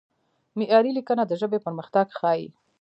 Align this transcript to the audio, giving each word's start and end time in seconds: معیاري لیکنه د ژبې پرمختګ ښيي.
معیاري 0.57 0.91
لیکنه 0.97 1.23
د 1.27 1.33
ژبې 1.41 1.59
پرمختګ 1.65 2.07
ښيي. 2.17 2.47